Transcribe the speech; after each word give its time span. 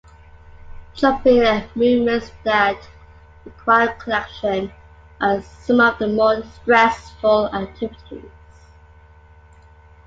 Jumping, 0.95 1.41
and 1.43 1.63
movements 1.75 2.31
that 2.43 2.89
require 3.45 3.93
collection, 3.99 4.71
are 5.19 5.43
some 5.43 5.79
of 5.79 5.99
the 5.99 6.07
more 6.07 6.41
stressful 6.41 7.53
activities. 7.53 8.25